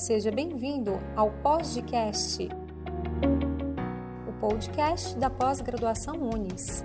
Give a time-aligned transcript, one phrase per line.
[0.00, 2.48] Seja bem-vindo ao Podcast,
[4.26, 6.82] o podcast da pós-graduação Unis.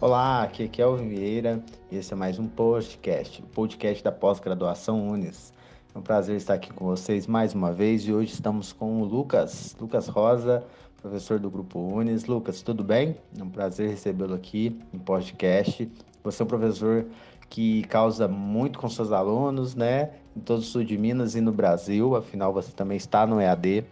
[0.00, 1.62] Olá, aqui é Kelvin Vieira
[1.92, 5.54] e esse é mais um podcast, o podcast da pós-graduação Unis.
[5.94, 9.04] É um prazer estar aqui com vocês mais uma vez e hoje estamos com o
[9.04, 10.66] Lucas, Lucas Rosa,
[11.00, 12.24] professor do Grupo Unis.
[12.24, 13.16] Lucas, tudo bem?
[13.38, 15.88] É um prazer recebê-lo aqui em podcast.
[16.24, 17.06] Você é um professor
[17.54, 20.10] que causa muito com seus alunos, né?
[20.36, 23.84] Em todo o sul de Minas e no Brasil, afinal você também está no EAD.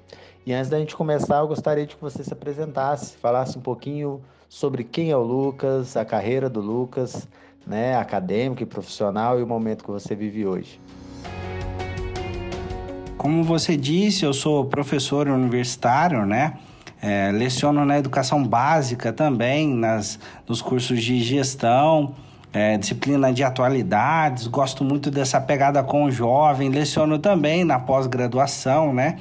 [0.44, 4.20] E antes da gente começar, eu gostaria de que você se apresentasse, falasse um pouquinho
[4.48, 7.28] sobre quem é o Lucas, a carreira do Lucas,
[7.64, 10.80] né, acadêmico e profissional e o momento que você vive hoje.
[13.16, 16.58] Como você disse, eu sou professor universitário, né?
[17.00, 20.18] É, leciono na educação básica também, nas,
[20.48, 22.12] nos cursos de gestão,
[22.52, 28.92] é, disciplina de atualidades, gosto muito dessa pegada com o jovem, leciono também na pós-graduação,
[28.92, 29.16] né?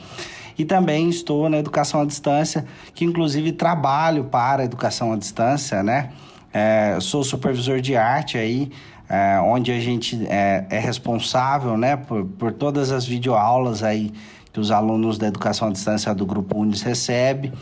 [0.57, 5.81] E também estou na educação à distância, que inclusive trabalho para a educação à distância,
[5.81, 6.09] né?
[6.53, 8.69] É, sou supervisor de arte aí,
[9.09, 14.11] é, onde a gente é, é, responsável, né, por, por todas as videoaulas aí
[14.53, 17.53] que os alunos da educação à distância do Grupo Unis recebem.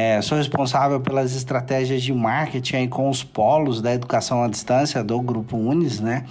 [0.00, 5.20] É, sou responsável pelas estratégias de marketing com os polos da educação à distância do
[5.20, 6.24] Grupo Unis, né?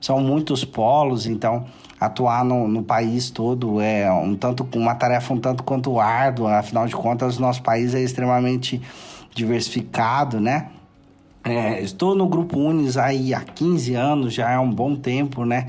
[0.00, 1.66] São muitos polos, então
[2.00, 6.86] atuar no, no país todo é um tanto uma tarefa um tanto quanto árdua, afinal
[6.86, 8.80] de contas, nosso país é extremamente
[9.34, 10.68] diversificado, né?
[11.44, 15.66] É, estou no Grupo Unis aí há 15 anos, já é um bom tempo, né?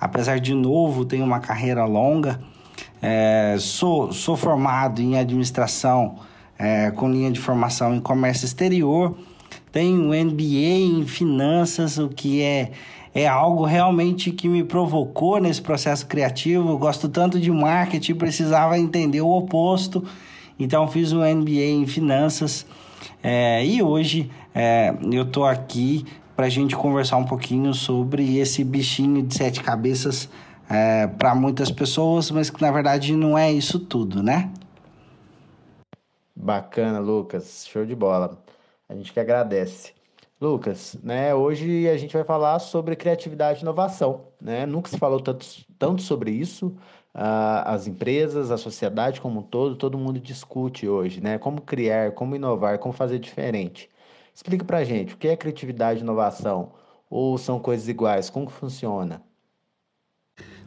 [0.00, 2.38] Apesar de novo, tenho uma carreira longa.
[3.02, 6.30] É, sou, sou formado em administração
[6.62, 9.16] é, com linha de formação em comércio exterior.
[9.72, 12.70] Tenho MBA em finanças, o que é,
[13.12, 16.70] é algo realmente que me provocou nesse processo criativo.
[16.70, 20.04] Eu gosto tanto de marketing, precisava entender o oposto.
[20.56, 22.64] Então fiz um MBA em finanças
[23.20, 26.04] é, e hoje é, eu estou aqui
[26.36, 30.28] para a gente conversar um pouquinho sobre esse bichinho de sete cabeças
[30.70, 34.48] é, para muitas pessoas, mas que na verdade não é isso tudo, né?
[36.42, 37.64] Bacana, Lucas.
[37.68, 38.42] Show de bola.
[38.88, 39.92] A gente que agradece.
[40.40, 44.22] Lucas, né, hoje a gente vai falar sobre criatividade e inovação.
[44.40, 44.66] Né?
[44.66, 45.46] Nunca se falou tanto,
[45.78, 46.76] tanto sobre isso.
[47.14, 51.38] Uh, as empresas, a sociedade como um todo, todo mundo discute hoje, né?
[51.38, 53.88] Como criar, como inovar, como fazer diferente.
[54.34, 56.72] Explica pra gente o que é criatividade e inovação?
[57.08, 58.30] Ou são coisas iguais?
[58.30, 59.22] Como que funciona?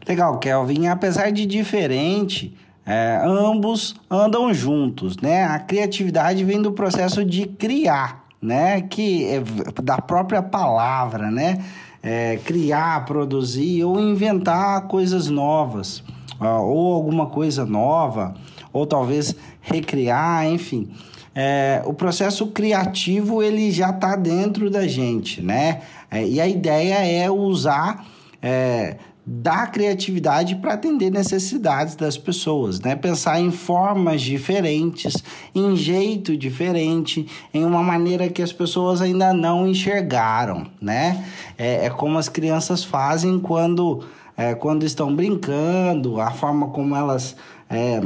[0.07, 0.87] Legal, Kelvin.
[0.87, 5.43] Apesar de diferente, é, ambos andam juntos, né?
[5.43, 8.81] A criatividade vem do processo de criar, né?
[8.81, 9.43] Que é
[9.81, 11.65] da própria palavra, né?
[12.03, 16.03] É, criar, produzir ou inventar coisas novas,
[16.39, 18.35] ou alguma coisa nova,
[18.71, 20.87] ou talvez recriar, enfim.
[21.33, 25.81] É, o processo criativo ele já está dentro da gente, né?
[26.11, 28.05] É, e a ideia é usar
[28.41, 32.95] é, da criatividade para atender necessidades das pessoas, né?
[32.95, 35.15] Pensar em formas diferentes,
[35.53, 41.25] em jeito diferente, em uma maneira que as pessoas ainda não enxergaram, né?
[41.57, 44.03] É, é como as crianças fazem quando,
[44.37, 47.35] é, quando estão brincando, a forma como elas
[47.69, 48.01] é,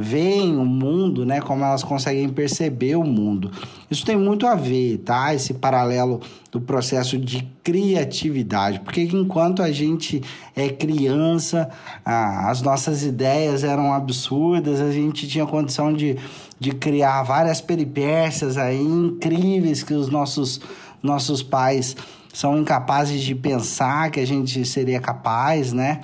[0.00, 1.40] veem o mundo, né?
[1.40, 3.50] Como elas conseguem perceber o mundo.
[3.90, 5.34] Isso tem muito a ver, tá?
[5.34, 10.22] Esse paralelo do processo de criatividade, porque enquanto a gente
[10.56, 11.70] é criança,
[12.04, 16.16] ah, as nossas ideias eram absurdas, a gente tinha condição de,
[16.58, 20.60] de criar várias peripécias aí incríveis que os nossos,
[21.02, 21.94] nossos pais
[22.32, 26.00] são incapazes de pensar que a gente seria capaz, né?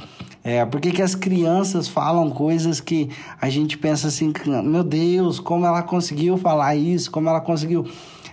[0.49, 5.67] É, por que, as crianças falam coisas que a gente pensa assim, meu Deus, como
[5.67, 7.85] ela conseguiu falar isso, como ela conseguiu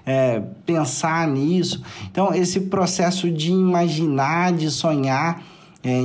[0.06, 1.82] é, pensar nisso.
[2.12, 5.42] Então, esse processo de imaginar, de sonhar,
[5.84, 6.00] é,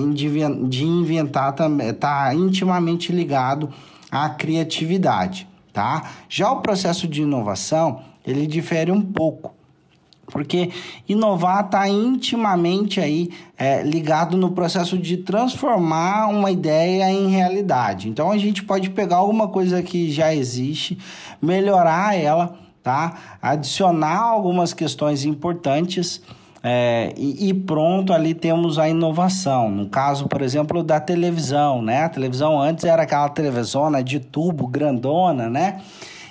[0.66, 3.68] de inventar está intimamente ligado
[4.10, 6.10] à criatividade, tá?
[6.26, 9.57] Já o processo de inovação, ele difere um pouco
[10.30, 10.70] porque
[11.08, 18.08] inovar está intimamente aí é, ligado no processo de transformar uma ideia em realidade.
[18.08, 20.98] Então a gente pode pegar alguma coisa que já existe,
[21.40, 23.38] melhorar ela, tá?
[23.42, 26.22] Adicionar algumas questões importantes.
[26.62, 29.70] É, e, e, pronto, ali temos a inovação.
[29.70, 32.02] No caso, por exemplo, da televisão, né?
[32.02, 35.80] A televisão antes era aquela televisão de tubo grandona, né?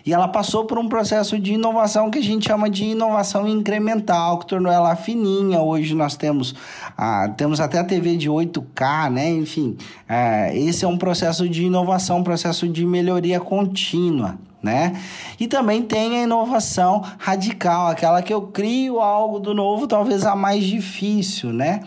[0.07, 4.39] E ela passou por um processo de inovação que a gente chama de inovação incremental,
[4.39, 5.59] que tornou ela fininha.
[5.59, 6.55] Hoje nós temos,
[6.97, 9.29] ah, temos até a TV de 8K, né?
[9.29, 9.75] Enfim,
[10.07, 14.39] é, esse é um processo de inovação, um processo de melhoria contínua.
[14.63, 14.97] Né?
[15.37, 20.35] E também tem a inovação radical, aquela que eu crio algo do novo, talvez a
[20.35, 21.81] mais difícil, né?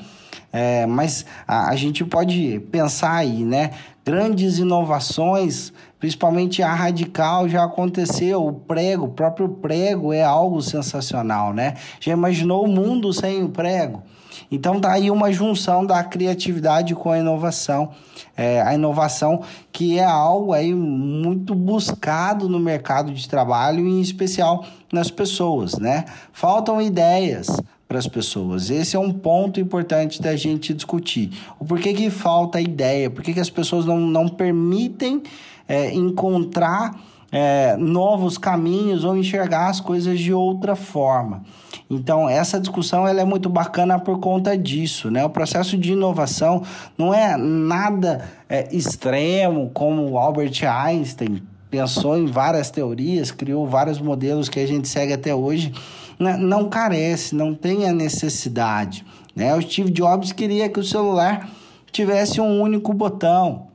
[0.52, 3.70] É, mas a, a, gente pode pensar aí, né?
[4.04, 8.44] Grandes inovações, principalmente a radical, já aconteceu.
[8.44, 11.74] O prego, o próprio prego é algo sensacional, né?
[12.00, 14.02] Já imaginou o mundo sem o prego?
[14.50, 17.90] Então tá aí uma junção da criatividade com a inovação.
[18.36, 24.64] É, a inovação que é algo aí muito buscado no mercado de trabalho, em especial
[24.90, 26.06] nas pessoas, né?
[26.32, 27.48] Faltam ideias,
[27.90, 28.70] para as pessoas.
[28.70, 31.32] Esse é um ponto importante da gente discutir.
[31.58, 35.24] O porquê que falta ideia, por que as pessoas não, não permitem
[35.70, 37.00] é, encontrar
[37.30, 41.42] é, novos caminhos ou enxergar as coisas de outra forma.
[41.88, 45.10] Então, essa discussão ela é muito bacana por conta disso.
[45.10, 45.24] Né?
[45.24, 46.64] O processo de inovação
[46.98, 51.40] não é nada é, extremo como Albert Einstein
[51.70, 55.72] pensou em várias teorias, criou vários modelos que a gente segue até hoje
[56.20, 59.04] né, não carece, não tem a necessidade.
[59.34, 59.54] Né?
[59.54, 61.48] O Steve Jobs queria que o celular
[61.90, 63.69] tivesse um único botão.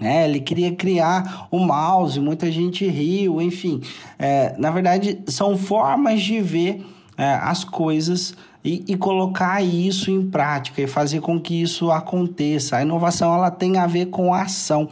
[0.00, 0.28] Né?
[0.28, 3.80] Ele queria criar o mouse, muita gente riu, enfim.
[4.18, 6.86] É, na verdade, são formas de ver
[7.16, 8.34] é, as coisas
[8.64, 12.76] e, e, colocar isso em prática e fazer com que isso aconteça.
[12.76, 14.88] A inovação ela tem a ver com a ação,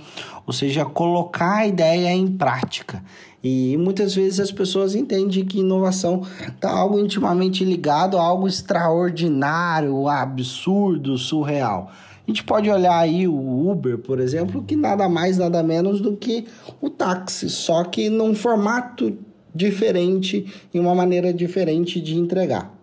[0.47, 3.03] ou seja, colocar a ideia em prática.
[3.43, 10.09] E muitas vezes as pessoas entendem que inovação está algo intimamente ligado a algo extraordinário,
[10.09, 11.93] absurdo, surreal.
[12.27, 16.17] A gente pode olhar aí o Uber, por exemplo, que nada mais, nada menos do
[16.17, 16.47] que
[16.81, 19.17] o táxi, só que num formato
[19.55, 22.75] diferente e uma maneira diferente de entregar.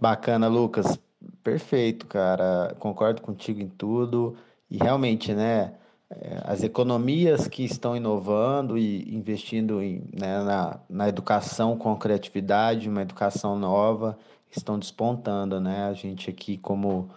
[0.00, 0.98] Bacana, Lucas.
[1.42, 2.74] Perfeito, cara.
[2.78, 4.36] Concordo contigo em tudo.
[4.70, 5.72] E realmente, né?
[6.08, 12.88] É, as economias que estão inovando e investindo em, né, na, na educação com criatividade,
[12.88, 14.18] uma educação nova,
[14.50, 15.84] estão despontando, né?
[15.84, 17.10] A gente aqui como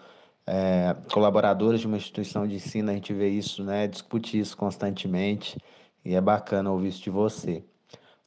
[0.46, 3.88] é, colaboradores de uma instituição de ensino, a gente vê isso, né?
[3.88, 5.58] Discute isso constantemente
[6.04, 7.64] e é bacana ouvir isso de você.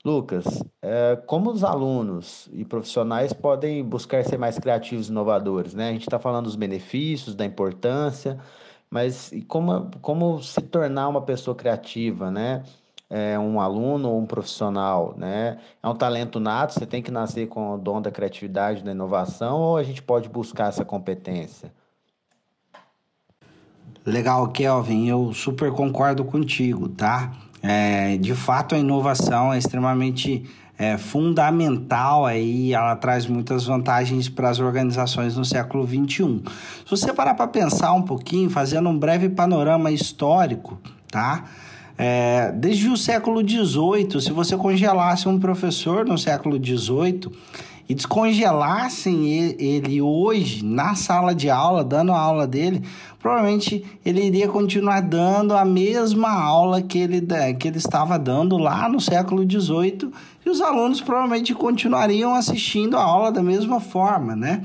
[0.05, 5.89] Lucas, é, como os alunos e profissionais podem buscar ser mais criativos e inovadores, né?
[5.89, 8.39] A gente está falando dos benefícios, da importância,
[8.89, 12.63] mas como, como se tornar uma pessoa criativa, né?
[13.11, 15.59] É um aluno ou um profissional, né?
[15.83, 19.61] É um talento nato, você tem que nascer com o dom da criatividade, da inovação,
[19.61, 21.73] ou a gente pode buscar essa competência?
[24.06, 27.32] Legal, Kelvin, eu super concordo contigo, tá?
[27.61, 30.44] É, de fato, a inovação é extremamente
[30.79, 36.41] é, fundamental aí, ela traz muitas vantagens para as organizações no século XXI.
[36.85, 40.79] Se você parar para pensar um pouquinho, fazendo um breve panorama histórico,
[41.11, 41.44] tá?
[41.99, 47.32] É, desde o século XVIII, se você congelasse um professor no século XVIII
[47.88, 49.29] e descongelassem
[49.59, 52.83] ele hoje na sala de aula, dando a aula dele,
[53.21, 57.27] provavelmente ele iria continuar dando a mesma aula que ele,
[57.59, 60.11] que ele estava dando lá no século XVIII
[60.44, 64.62] e os alunos provavelmente continuariam assistindo a aula da mesma forma, né?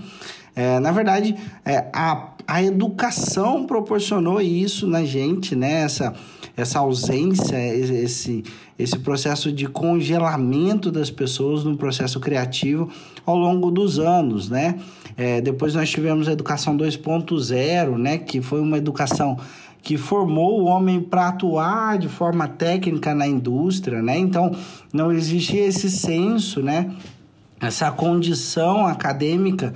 [0.56, 5.84] É, na verdade, é, a, a educação proporcionou isso na gente, né?
[5.84, 6.14] Essa,
[6.56, 8.44] essa ausência, esse,
[8.78, 12.90] esse processo de congelamento das pessoas no processo criativo
[13.26, 14.80] ao longo dos anos, né?
[15.18, 18.18] É, depois nós tivemos a educação 2.0, né?
[18.18, 19.38] Que foi uma educação
[19.82, 24.18] que formou o homem para atuar de forma técnica na indústria, né?
[24.18, 24.52] Então,
[24.94, 26.92] não existia esse senso, né?
[27.62, 29.72] Essa condição acadêmica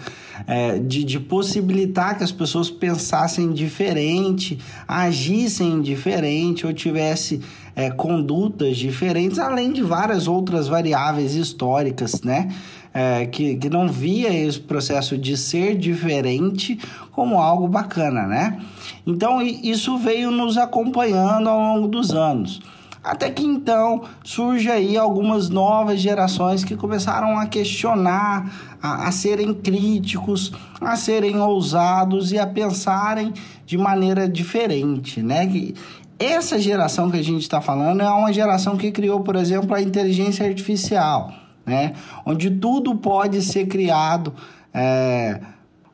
[0.47, 7.41] é, de, de possibilitar que as pessoas pensassem diferente, agissem diferente ou tivesse
[7.75, 12.49] é, condutas diferentes, além de várias outras variáveis históricas, né?
[12.91, 16.79] É, que, que não via esse processo de ser diferente
[17.11, 18.57] como algo bacana, né?
[19.05, 22.61] Então, isso veio nos acompanhando ao longo dos anos.
[23.05, 29.53] Até que então surge aí algumas novas gerações que começaram a questionar, a, a, serem
[29.53, 33.31] críticos, a serem ousados e a pensarem
[33.63, 35.45] de maneira diferente, né?
[35.45, 35.75] Que
[36.17, 39.81] essa geração que a gente está falando é uma geração que criou, por exemplo, a
[39.81, 41.31] inteligência artificial,
[41.63, 41.93] né?
[42.25, 44.33] Onde tudo pode ser criado.
[44.73, 45.39] É,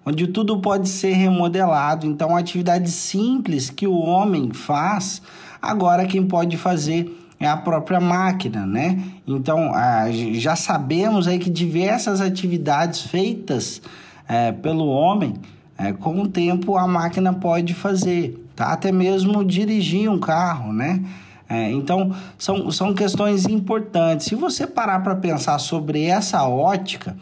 [0.06, 2.06] onde tudo pode ser remodelado.
[2.08, 5.22] Então, atividades simples que o homem faz,
[5.62, 9.04] agora quem pode fazer é a própria máquina, né?
[9.28, 9.72] Então,
[10.34, 13.82] já sabemos aí que diversas atividades feitas
[14.28, 15.34] é, pelo homem,
[15.78, 18.68] é, com o tempo a máquina pode fazer, tá?
[18.68, 21.04] Até mesmo dirigir um carro, né?
[21.50, 24.28] É, então, são, são questões importantes.
[24.28, 27.18] Se você parar para pensar sobre essa ótica,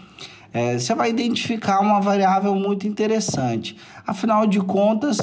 [0.54, 3.76] é, você vai identificar uma variável muito interessante.
[4.06, 5.18] Afinal de contas,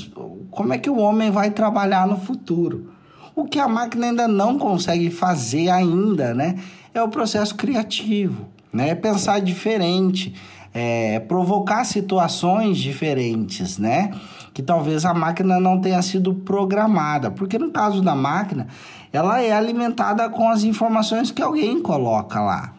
[0.50, 2.95] como é que o homem vai trabalhar no futuro?
[3.36, 6.58] O que a máquina ainda não consegue fazer ainda, né?
[6.94, 8.88] É o processo criativo, né?
[8.88, 10.34] É pensar diferente,
[10.72, 14.10] é provocar situações diferentes, né?
[14.54, 18.68] Que talvez a máquina não tenha sido programada, porque no caso da máquina,
[19.12, 22.75] ela é alimentada com as informações que alguém coloca lá.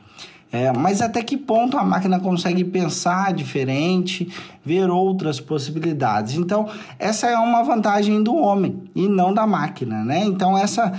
[0.51, 4.31] É, mas até que ponto a máquina consegue pensar diferente,
[4.63, 6.35] ver outras possibilidades?
[6.35, 10.23] Então, essa é uma vantagem do homem e não da máquina, né?
[10.23, 10.93] Então, essa,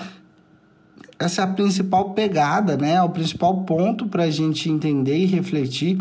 [1.19, 3.03] essa é a principal pegada, né?
[3.03, 5.99] O principal ponto para a gente entender e refletir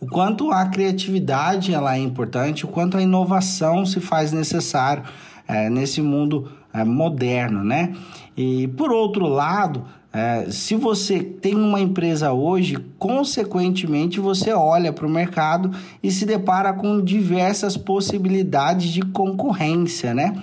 [0.00, 5.02] o quanto a criatividade ela é importante, o quanto a inovação se faz necessário
[5.46, 7.94] é, nesse mundo é, moderno, né?
[8.36, 15.06] E por outro lado, é, se você tem uma empresa hoje, consequentemente você olha para
[15.06, 15.70] o mercado
[16.02, 20.34] e se depara com diversas possibilidades de concorrência, né?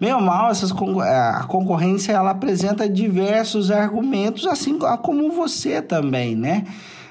[0.00, 6.64] Meio mal, essas, é, a concorrência ela apresenta diversos argumentos, assim como você também, né?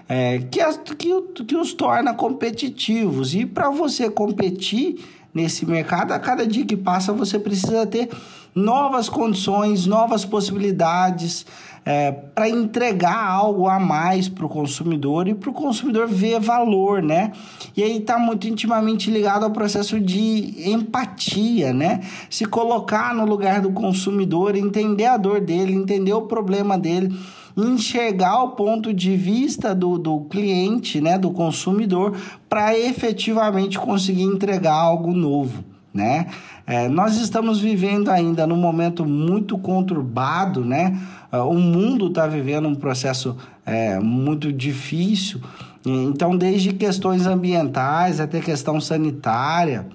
[0.09, 0.59] É, que,
[0.95, 3.33] que, que os torna competitivos.
[3.33, 5.03] E para você competir
[5.33, 8.09] nesse mercado, a cada dia que passa você precisa ter
[8.55, 11.45] novas condições, novas possibilidades
[11.89, 17.01] é, para entregar algo a mais para o consumidor e para o consumidor ver valor,
[17.01, 17.31] né?
[17.77, 22.01] E aí está muito intimamente ligado ao processo de empatia, né?
[22.29, 27.17] Se colocar no lugar do consumidor, entender a dor dele, entender o problema dele
[27.55, 32.15] enxergar o ponto de vista do, do cliente, né, do consumidor,
[32.47, 35.63] para efetivamente conseguir entregar algo novo.
[35.91, 36.27] Né?
[36.67, 40.95] É, nós estamos vivendo ainda num momento muito conturbado, né?
[41.31, 45.41] É, o mundo está vivendo um processo é, muito difícil.
[45.85, 49.87] Então, desde questões ambientais até questão sanitária,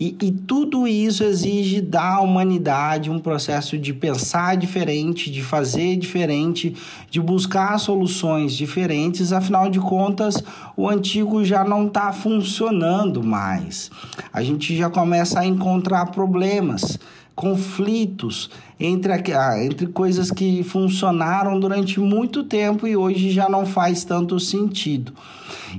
[0.00, 6.74] e, e, tudo isso exige da humanidade um processo de pensar diferente, de fazer diferente,
[7.10, 9.30] de buscar soluções diferentes.
[9.30, 10.42] Afinal de contas,
[10.74, 13.90] o antigo já não está funcionando mais.
[14.32, 16.98] A gente já começa a encontrar problemas
[17.34, 24.04] conflitos entre, a, entre coisas que funcionaram durante muito tempo e hoje já não faz
[24.04, 25.12] tanto sentido.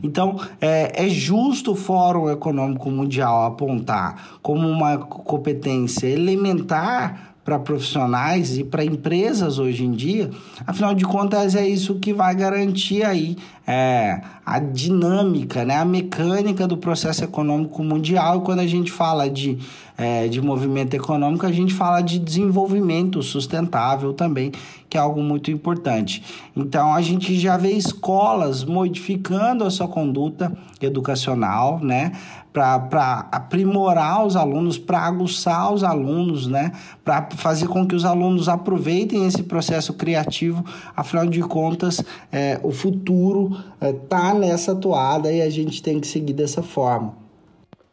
[0.03, 8.57] Então, é, é justo o Fórum Econômico Mundial apontar como uma competência elementar para profissionais
[8.57, 10.29] e para empresas hoje em dia,
[10.65, 13.35] afinal de contas é isso que vai garantir aí
[13.67, 18.37] é, a dinâmica, né, a mecânica do processo econômico mundial.
[18.37, 19.57] E quando a gente fala de,
[19.97, 24.51] é, de movimento econômico, a gente fala de desenvolvimento sustentável também,
[24.89, 26.23] que é algo muito importante.
[26.55, 32.13] Então a gente já vê escolas modificando a sua conduta educacional, né?
[32.53, 36.71] Para aprimorar os alunos, para aguçar os alunos, né?
[37.03, 40.63] para fazer com que os alunos aproveitem esse processo criativo.
[40.95, 46.07] Afinal de contas, é, o futuro está é, nessa toada e a gente tem que
[46.07, 47.15] seguir dessa forma.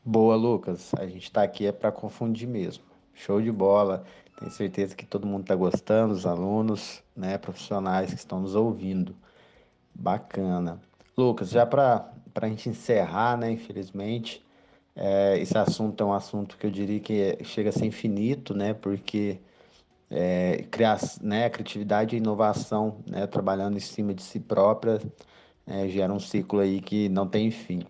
[0.05, 0.91] Boa, Lucas.
[0.99, 2.83] A gente está aqui é para confundir mesmo.
[3.15, 4.05] Show de bola.
[4.39, 9.15] Tenho certeza que todo mundo está gostando, os alunos, né, profissionais que estão nos ouvindo.
[9.93, 10.81] Bacana.
[11.17, 14.41] Lucas, já para a gente encerrar, né, infelizmente,
[14.99, 18.53] é, esse assunto é um assunto que eu diria que é, chega a ser infinito,
[18.55, 18.75] né?
[18.75, 19.39] Porque
[20.11, 25.01] é, criar, né, criatividade e inovação, né, trabalhando em cima de si própria,
[25.67, 27.83] é, gera um ciclo aí que não tem fim.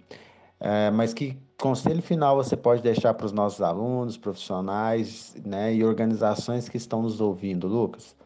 [0.61, 5.85] É, mas que conselho final você pode deixar para os nossos alunos, profissionais né, e
[5.85, 8.17] organizações que estão nos ouvindo, Lucas?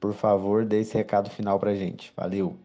[0.00, 2.12] Por favor, dê esse recado final para a gente.
[2.16, 2.56] Valeu!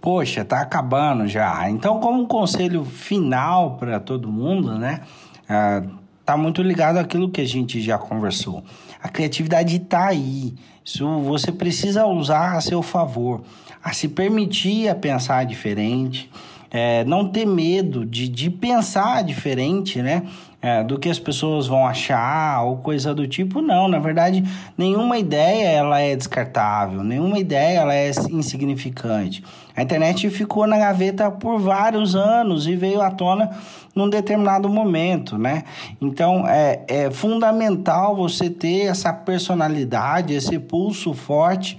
[0.00, 1.68] Poxa, tá acabando já.
[1.68, 5.00] Então, como um conselho final para todo mundo, né?
[5.48, 5.82] Ah,
[6.24, 8.64] tá muito ligado àquilo que a gente já conversou.
[9.02, 10.54] A criatividade tá aí.
[10.84, 13.42] Isso você precisa usar a seu favor,
[13.82, 16.30] a se permitir a pensar diferente,
[16.70, 20.22] é, não ter medo de, de pensar diferente, né?
[20.62, 23.88] É, do que as pessoas vão achar ou coisa do tipo, não.
[23.88, 24.44] Na verdade,
[24.76, 29.42] nenhuma ideia ela é descartável, nenhuma ideia ela é insignificante.
[29.74, 33.50] A internet ficou na gaveta por vários anos e veio à tona
[33.94, 35.64] num determinado momento, né?
[35.98, 41.78] Então é, é fundamental você ter essa personalidade, esse pulso forte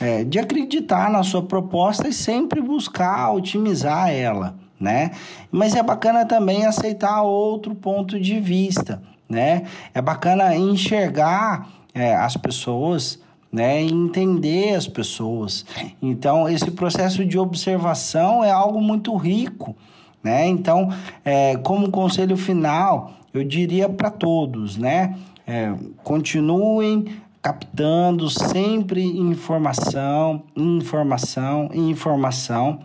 [0.00, 5.12] é, de acreditar na sua proposta e sempre buscar otimizar ela, né?
[5.50, 9.64] Mas é bacana também aceitar outro ponto de vista, né?
[9.92, 13.20] É bacana enxergar é, as pessoas,
[13.52, 13.80] né?
[13.82, 15.64] Entender as pessoas.
[16.02, 19.76] Então, esse processo de observação é algo muito rico,
[20.22, 20.46] né?
[20.46, 20.88] Então,
[21.24, 25.16] é, como conselho final, eu diria para todos, né?
[25.46, 27.06] É, continuem
[27.42, 32.80] captando sempre informação, informação, informação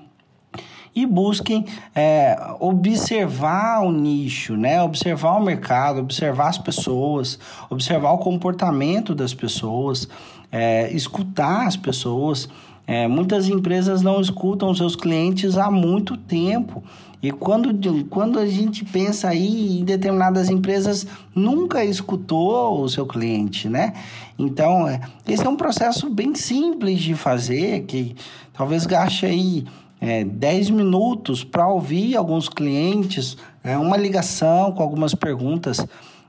[0.96, 1.66] e busquem
[1.96, 4.82] é, observar o nicho, né?
[4.82, 10.08] observar o mercado, observar as pessoas, observar o comportamento das pessoas,
[10.52, 12.50] é, escutar as pessoas.
[12.88, 16.84] É, muitas empresas não escutam seus clientes há muito tempo.
[17.22, 17.70] E quando,
[18.06, 21.06] quando a gente pensa aí em determinadas empresas,
[21.36, 23.94] nunca escutou o seu cliente, né?
[24.38, 28.16] Então, é, esse é um processo bem simples de fazer, que
[28.54, 29.66] talvez gaste aí
[30.02, 35.86] é, 10 minutos para ouvir alguns clientes, é, uma ligação com algumas perguntas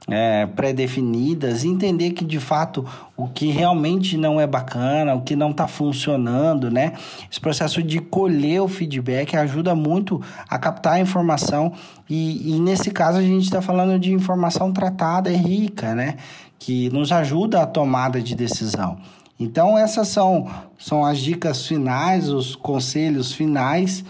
[0.08, 2.84] é, pré-definidas, entender que de fato
[3.16, 6.94] o que realmente não é bacana, o que não está funcionando, né?
[7.30, 11.72] Esse processo de colher o feedback ajuda muito a captar a informação
[12.08, 16.16] e, e nesse caso a gente está falando de informação tratada e rica, né?
[16.58, 18.98] Que nos ajuda a tomada de decisão.
[19.40, 20.46] Então essas são,
[20.78, 24.04] são as dicas finais, os conselhos finais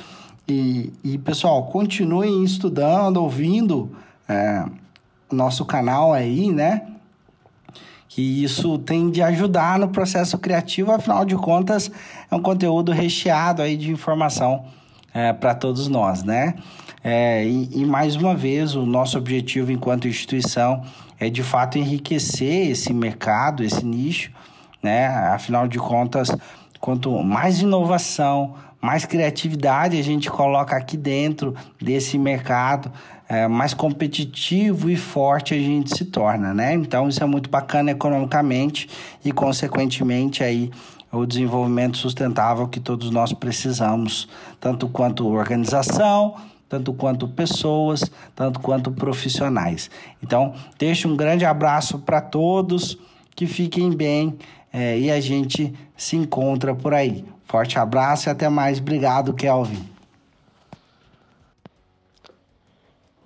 [0.49, 3.93] e, e pessoal, continuem estudando, ouvindo
[4.29, 4.65] é,
[5.31, 6.83] nosso canal aí, né?
[8.09, 11.89] Que isso tem de ajudar no processo criativo, afinal de contas,
[12.29, 14.65] é um conteúdo recheado aí de informação
[15.15, 16.57] é, para todos nós, né?
[17.05, 20.83] É, e, e, mais uma vez, o nosso objetivo enquanto instituição
[21.19, 24.33] é de fato enriquecer esse mercado, esse nicho,
[24.83, 25.07] né?
[25.07, 26.31] Afinal de contas,
[26.81, 32.91] quanto mais inovação, mais criatividade a gente coloca aqui dentro desse mercado,
[33.29, 36.75] é, mais competitivo e forte a gente se torna, né?
[36.75, 38.89] Então isso é muito bacana economicamente
[39.25, 40.71] e consequentemente aí
[41.13, 44.29] o desenvolvimento sustentável que todos nós precisamos,
[44.61, 46.37] tanto quanto organização,
[46.69, 49.91] tanto quanto pessoas, tanto quanto profissionais.
[50.23, 52.97] Então, deixo um grande abraço para todos,
[53.35, 54.39] que fiquem bem
[54.73, 57.25] é, e a gente se encontra por aí.
[57.45, 58.79] Forte abraço e até mais.
[58.79, 59.89] Obrigado, Kelvin.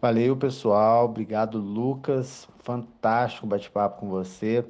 [0.00, 1.07] Valeu, pessoal.
[1.07, 2.48] Obrigado, Lucas.
[2.62, 4.64] Fantástico bate-papo com você.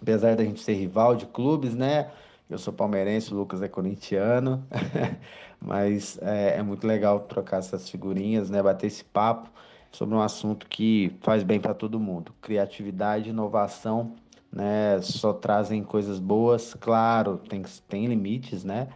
[0.00, 2.10] Apesar da gente ser rival de clubes, né?
[2.48, 4.62] Eu sou palmeirense, o Lucas é corintiano.
[5.60, 8.62] Mas é, é, muito legal trocar essas figurinhas, né?
[8.62, 9.50] Bater esse papo
[9.92, 12.34] sobre um assunto que faz bem para todo mundo.
[12.40, 14.14] Criatividade, inovação,
[14.52, 15.00] né?
[15.02, 16.74] Só trazem coisas boas.
[16.74, 18.88] Claro, tem, tem limites, né?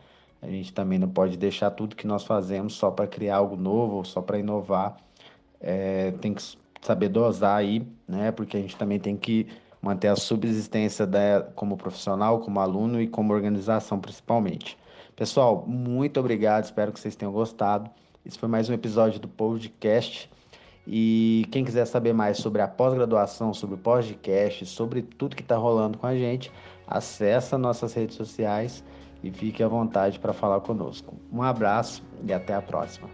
[0.42, 4.04] A gente também não pode deixar tudo que nós fazemos só para criar algo novo,
[4.04, 4.96] só para inovar
[5.64, 6.42] é, tem que
[6.82, 8.30] saber dosar aí, né?
[8.30, 9.46] Porque a gente também tem que
[9.80, 14.78] manter a subsistência da, como profissional, como aluno e como organização principalmente.
[15.16, 17.90] Pessoal, muito obrigado, espero que vocês tenham gostado.
[18.26, 20.30] Esse foi mais um episódio do podcast.
[20.86, 25.56] E quem quiser saber mais sobre a pós-graduação, sobre o podcast, sobre tudo que está
[25.56, 26.52] rolando com a gente,
[26.86, 28.84] acessa nossas redes sociais
[29.22, 31.14] e fique à vontade para falar conosco.
[31.32, 33.08] Um abraço e até a próxima.